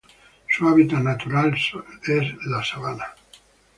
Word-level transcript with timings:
Su 0.49 0.67
hábitat 0.67 1.01
natural 1.03 1.55
son: 1.59 1.85
sabanas. 2.65 3.09